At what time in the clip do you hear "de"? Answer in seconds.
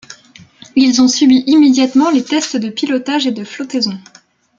2.57-2.69, 3.31-3.43